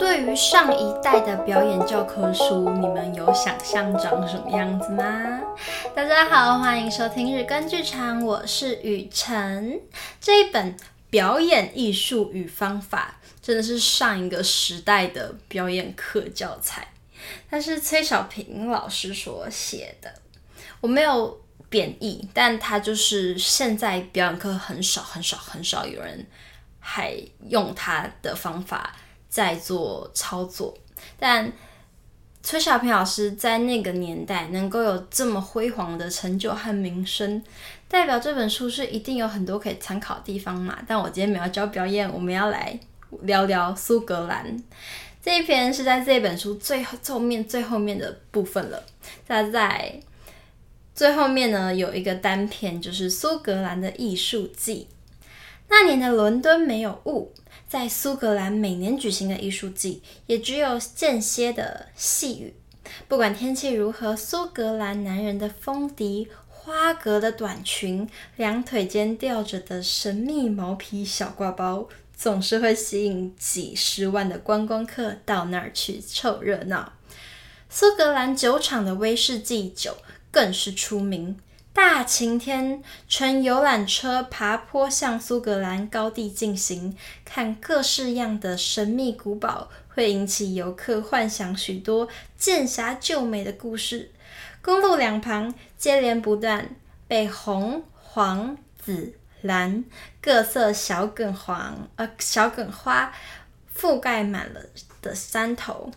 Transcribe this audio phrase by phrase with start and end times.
[0.00, 5.04] 对于上一代的表演教科书，你们有想象长什么样子吗？
[5.94, 9.78] 大家好，欢迎收听日更剧场，我是雨辰。
[10.18, 10.74] 这一本
[11.10, 16.88] 表演艺术与方法，真的是上一个时代的表演课教材。
[17.50, 20.14] 它是崔小平老师所写的，
[20.80, 21.38] 我没有
[21.68, 26.26] 贬义，但它就是现在表演课很少很少很少有人
[26.78, 27.14] 还
[27.50, 28.96] 用它的方法
[29.30, 30.76] 在做操作，
[31.18, 31.50] 但
[32.42, 37.42] 崔小平老师在那个年代能够有这么辉煌的成就和名声，
[37.86, 40.78] 代表这本书是一定有很多可以参考的地方嘛。
[40.86, 42.78] 但我今天没有教表演，我们要来
[43.22, 44.62] 聊聊苏格兰。
[45.22, 48.82] 这一篇是在这本书最后后面最后面的部分了。
[49.28, 50.00] 它在
[50.94, 54.88] 最后面呢，有一个单篇，就是苏格兰的艺术季。
[55.68, 57.32] 那年的伦敦没有雾，
[57.70, 62.52] 在苏格兰每年举行的艺术季也只有间歇的细雨。
[63.06, 76.94] 不管天气如何，苏格兰男人的风笛、花格的短裙、两腿间吊着的神秘毛皮小挂包，总是会吸引几十万的观光客到那儿去凑热闹。
[77.68, 79.96] 苏格兰酒厂的威士忌酒
[80.32, 81.38] 更是出名。
[81.72, 94.10] 大晴天，乘游览车爬坡向苏格兰高地进行，看各式样的神秘古堡，会引起游客幻想许多剑侠救美的故事。
[94.62, 99.14] 公路两旁接连不断被红、黄、紫。
[99.42, 99.82] 蓝
[100.20, 103.10] 各色小梗黄呃小梗花
[103.74, 104.60] 覆盖满了
[105.00, 105.90] 的山头，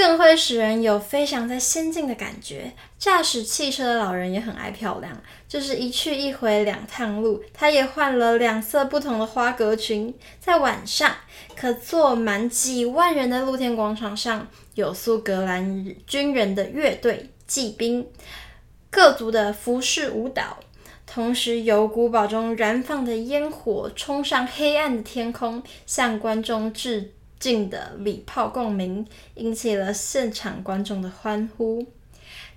[0.00, 2.72] 更会使人有飞翔在仙境的感觉。
[2.98, 5.14] 驾驶汽车的老人也很爱漂亮，
[5.46, 10.14] 就是一去一回两趟路，他也换了两色不同的花格裙。
[10.38, 11.14] 在晚上，
[11.54, 18.08] 可坐满几万人的露天广场上，有苏格兰军人的乐队、骑兵、
[18.88, 20.60] 各族的服饰舞蹈。
[21.06, 31.84] 同时，由古堡中燃放的烟火冲上黑暗的天空，向观众致近的礼炮共鸣，引起了现场观众的欢呼。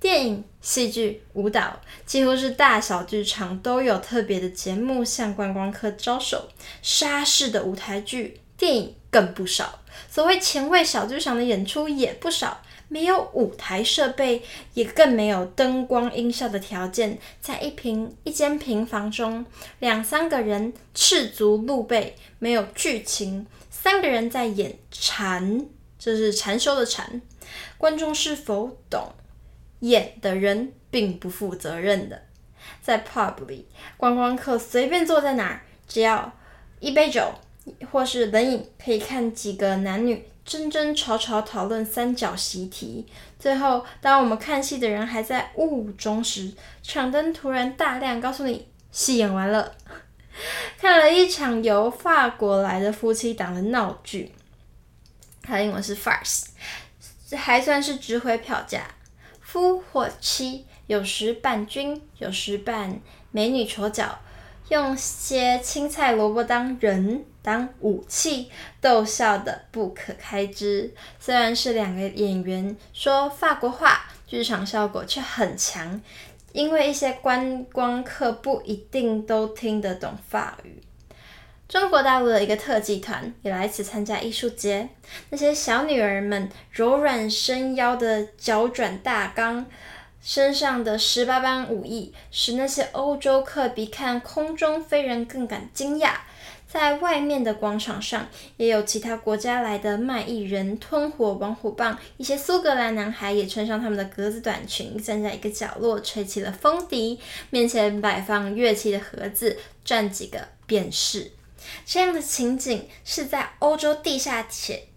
[0.00, 6.48] 电影、戏剧、舞蹈，几乎是大小剧场都有特别的节目向观光客招手。
[6.80, 9.80] 沙士的舞台剧、电影更不少，
[10.10, 12.62] 所谓前卫小剧场的演出也不少。
[12.92, 14.42] 没有舞台设备，
[14.74, 19.46] 也更没有灯光音效的条件，在一平一间平房中，
[19.78, 25.64] 两三个人赤足露背，没有剧情，三个人在演禅，
[26.00, 27.22] 这是禅修的禅。
[27.78, 29.12] 观众是否懂？
[29.78, 32.22] 演的人并不负责任的。
[32.82, 36.32] 在 pub 里，观光客随便坐在哪儿，只要
[36.80, 37.32] 一杯酒
[37.92, 40.24] 或是冷饮，可以看几个男女。
[40.50, 43.06] 争争吵吵讨论三角习题，
[43.38, 46.52] 最后当我们看戏的人还在雾中时，
[46.82, 49.76] 场灯突然大亮，告诉你戏演完了。
[50.76, 54.32] 看了一场由法国来的夫妻档的闹剧，
[55.40, 56.46] 它的英文是 farce，
[57.36, 58.88] 还算是值回票价。
[59.40, 63.00] 夫或妻有时扮君，有时扮
[63.30, 64.18] 美女丑角。
[64.70, 68.48] 用些青菜萝卜当人当武器，
[68.80, 70.94] 逗笑得不可开支。
[71.18, 76.00] 虽然是两个演员说法国话，剧场效果却很强，
[76.52, 80.80] 因为一些观光客不一定都听得懂法语。
[81.68, 84.88] 中国大陆的一个特技团也来此参加艺术节，
[85.30, 89.66] 那些小女儿们柔软伸腰的脚转大纲。
[90.22, 96.12] 身上的十八般武艺，使那些欧洲客比看空中飞人更感惊讶。
[96.68, 101.98] 在外面的广场上，也有其他国家来的卖艺人吞火王虎棒。
[102.16, 107.18] 一些苏格兰男孩也穿上他们的格子短裙，站在一个角落吹起了风笛，
[107.50, 111.32] 面前摆放乐器的盒子，站几个便是。
[111.84, 114.89] 这样的情景是在欧洲地下铁。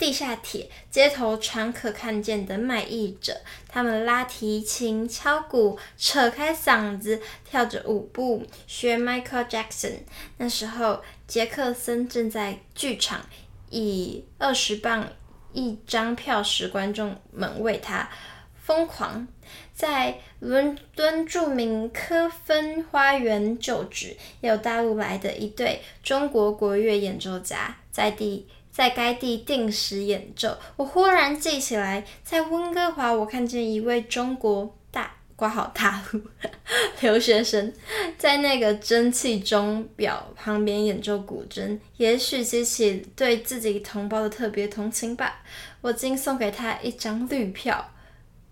[0.00, 9.98] 地下铁街头常可看见的卖艺者，他们拉提琴、敲鼓、扯开嗓子，跳着舞步，学 Michael Jackson。
[10.38, 13.26] 那时候，杰克森正在剧场，
[13.68, 15.06] 以二十镑
[15.52, 18.08] 一张票使观众们为他
[18.54, 19.28] 疯狂。
[19.74, 28.48] 在伦敦著名科芬花园旧址，有大陆来的一对中国国乐演奏家在地。
[28.70, 36.20] 在该地定时演奏，我忽然记起来，在温哥华，我看见一位中国大挂好大陆
[37.00, 37.72] 留学生
[38.16, 45.42] 在那个蒸汽钟表旁边演奏古筝，也许激起对自己同胞的特别同情吧。
[45.80, 47.92] 我竟送给他一张绿票，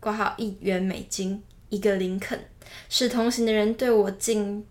[0.00, 2.38] 挂好一元美金，一个林肯，
[2.88, 4.64] 使同行的人对我竟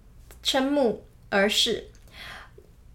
[0.43, 1.89] 瞠目而视。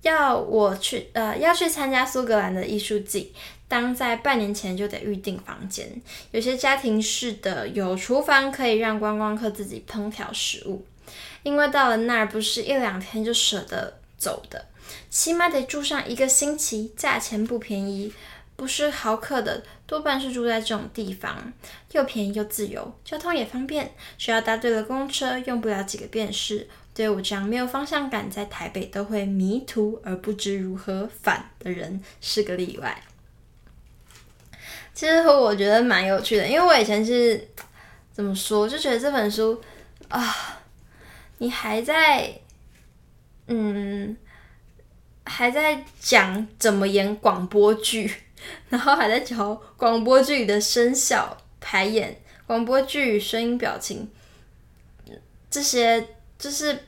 [0.02, 3.34] 要我去，呃，要去参加苏格兰的艺术季。
[3.68, 6.00] 当在半年前就得预订房间，
[6.32, 10.84] 有些家庭式的有厨房可以让观光客自己烹调食物，
[11.42, 14.66] 因为到了那儿不是一两天就舍得走的，
[15.08, 18.12] 起码得住上一个星期，价钱不便宜。
[18.56, 21.50] 不是豪客的多半是住在这种地方，
[21.92, 26.68] 又便宜又自由，交通也方便，只要搭对了公车，用不了几个便士
[27.00, 27.06] 士。
[27.06, 33.02] 对我这样没有方向感，在台北都会迷途而不知如何返的人是个例外。
[34.92, 37.48] 其实我觉得蛮有趣的，因为我以前是
[38.12, 39.62] 怎么说，就觉得这本书
[40.10, 40.60] 啊，
[41.38, 42.38] 你还在，
[43.46, 44.14] 嗯，
[45.24, 48.12] 还在讲怎么演广播剧，
[48.68, 54.10] 然后还在教广播剧里的声效排演，广播剧声音表情
[55.50, 56.06] 这些，
[56.38, 56.78] 就是。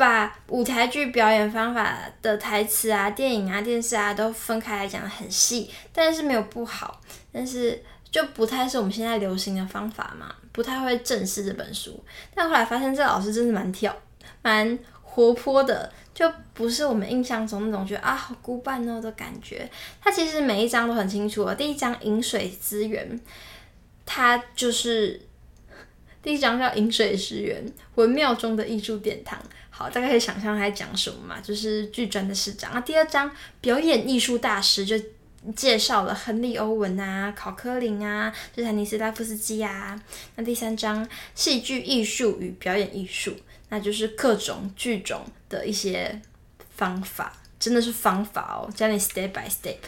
[0.00, 6.98] 把舞台剧表演方法的台词啊、电影啊、电视啊都分开来讲得很细，但是没有不好，
[7.30, 7.78] 但是
[8.10, 12.02] 就不太是我们现在流行的方法嘛，不太会正视这本书。
[12.34, 13.94] 但后来发现这老师真的蛮跳、
[14.40, 19.70] 蛮活泼的，就不是我们印象中那种觉得啊好古板哦的感觉。
[20.00, 23.20] 他其实每一章都很清楚哦，第一章饮水思源，
[24.06, 25.20] 他就是
[26.22, 27.62] 第一章叫饮水思源，
[27.96, 29.38] 文庙中的艺术殿堂。
[29.80, 32.70] 好，大概可以想象他在讲什么嘛，就是剧专的市长。
[32.74, 34.94] 那第二章表演艺术大师就
[35.56, 39.98] 介绍了亨利·欧文啊、考科林啊、斯坦尼斯拉夫斯基啊。
[40.36, 43.34] 那第三章戏剧艺术与表演艺术，
[43.70, 46.20] 那就是各种剧种的一些
[46.76, 49.78] 方法，真的是方法哦，教你 step by step。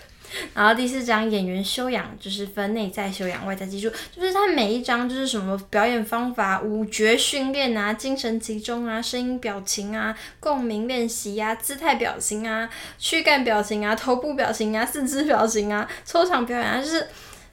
[0.55, 12.69] 然后第四章演员修养就是分内在修养、外在技术，就是它每一章就是什么表演方法、五觉训练啊、精神集中啊、声音表情啊、共鸣练习啊、姿态表情啊、
[12.99, 17.09] 躯干表情啊、头部表情啊、四肢表情啊、抽场表演啊，就是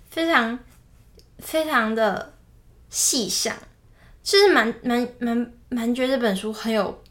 [0.09, 0.57] 非常
[1.39, 2.33] 非常的
[2.89, 3.55] 细项，
[4.23, 7.03] 其实蛮蛮蛮蛮觉得这本书很有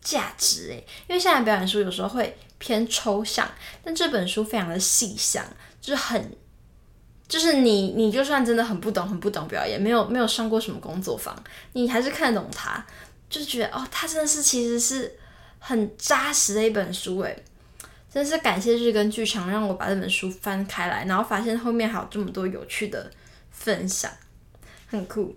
[0.00, 2.36] 价值诶，因为现在表演书有时候会。
[2.60, 3.50] 偏抽象，
[3.82, 5.44] 但这本书非常的细想，
[5.80, 6.36] 就是很，
[7.26, 11.34] 就是你你就算真的很不懂很不懂表演，没有没有上过什么工作坊，
[11.72, 12.84] 你还是看得懂它，
[13.28, 15.18] 就觉得哦，它真的是其实是
[15.58, 17.44] 很扎实的一本书诶，
[18.12, 23.10] 真是感谢日更剧场让我把这本书翻开来，然后发现后面还有这么多有趣的
[23.50, 24.12] 分享，
[24.86, 25.34] 很酷。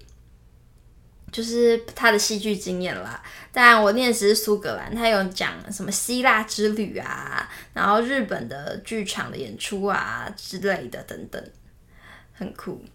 [1.34, 3.22] 就是他的戏剧经验啦，
[3.52, 11.44] 当然我念的只是苏格兰，他有讲什么希腊之旅啊，然后日本的剧场的演出啊之类的等等，
[12.34, 12.86] 很酷。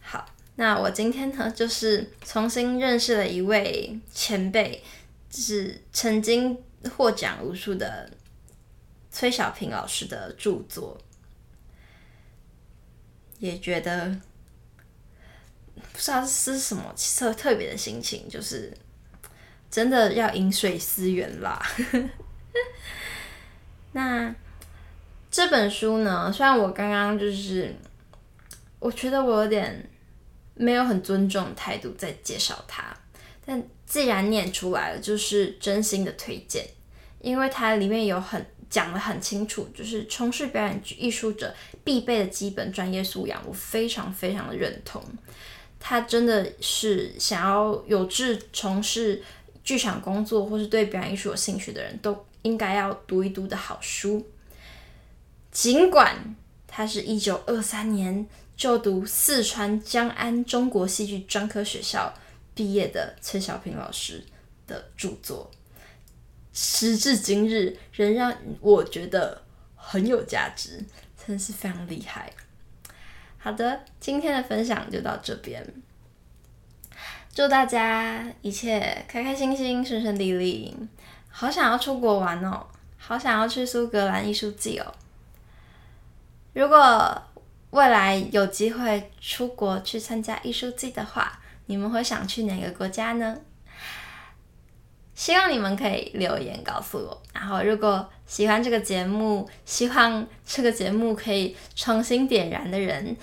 [0.00, 0.24] 好，
[0.54, 4.84] 那我今天呢，就是重新认识了一位前辈，
[5.28, 6.56] 就是曾经
[6.96, 8.08] 获奖无数的
[9.10, 10.96] 崔小平老师的著作，
[13.40, 14.20] 也觉得。
[15.92, 18.72] 不知道是什么特特别的心情，就是
[19.70, 21.60] 真的要饮水思源啦。
[23.92, 24.34] 那
[25.30, 27.74] 这本书呢，虽然我刚刚就是，
[28.78, 29.88] 我觉得我有点
[30.54, 32.84] 没有很尊重态度在介绍它，
[33.44, 36.66] 但既然念出来了，就是真心的推荐，
[37.20, 45.02] 因为它里面有很讲得很清楚，就是从事表演艺术者必备的基本专业素养，我非常非常的认同。
[45.80, 49.22] 他真的是想要有志从事
[49.62, 54.26] 剧场工作，或是对表演艺术有兴趣的人都应该要读一读的好书。
[55.50, 62.12] 尽管他是一九二三年就读四川江安中国戏剧专科学校
[62.54, 64.24] 毕业的崔小平老师
[64.66, 65.50] 的著作，
[66.52, 69.42] 时至今日仍让我觉得
[69.74, 70.84] 很有价值，
[71.16, 72.32] 真的是非常厉害。
[73.48, 75.66] 好的，今天的分享就到这边。
[77.34, 80.76] 祝大家一切开开心心、顺顺利利。
[81.30, 82.66] 好想要出国玩哦，
[82.98, 84.92] 好想要去苏格兰艺术季哦。
[86.52, 87.22] 如果
[87.70, 93.34] 未来有机会出国去参加艺术季的话，你们会想去哪个国家呢？
[95.18, 97.22] 希望你们可以留言告诉我。
[97.34, 103.16] 然后，如果喜欢这个节目，希望这个节目可以重新点燃的人，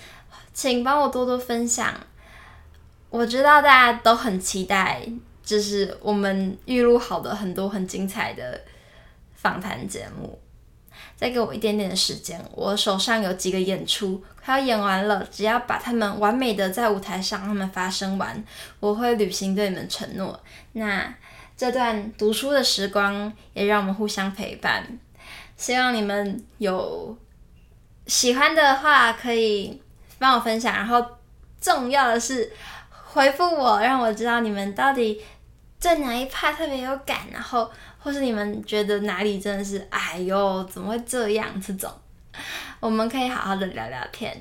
[0.52, 1.94] 请帮我多多分享。
[3.08, 5.08] 我知道大家都很期待，
[5.42, 8.60] 就是我们预录好的很多很精彩的
[9.32, 10.38] 访谈节目。
[11.16, 18.44] 再给我一点点的时间，我手上有几个演出快要演完了，只要把他们完美的在舞台上他们发生完，
[18.80, 20.38] 我会履行对你们承诺。
[20.72, 21.14] 那
[21.56, 24.86] 这段读书的时光也让我们互相陪伴，
[25.56, 27.16] 希望你们有
[28.06, 29.80] 喜欢的话可以
[30.18, 31.04] 帮我分享，然后
[31.60, 32.52] 重要的是
[32.90, 35.22] 回复我，让我知道你们到底
[35.80, 37.70] 对哪一 part 特别有感，然后。
[37.98, 41.60] 或是你们觉得哪里真的是，哎呦，怎么会这样？
[41.60, 41.90] 这种，
[42.78, 44.32] 我们可以好好的聊聊天。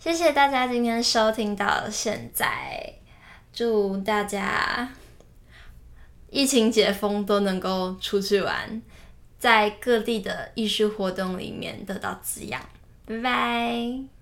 [0.00, 2.94] 谢谢大家今天收听到现在，
[3.52, 4.88] 祝大家
[6.32, 8.80] 疫情解封都能够出去玩，
[9.38, 12.60] 在各地的艺术活动里面得到滋养。
[13.04, 14.21] 拜拜。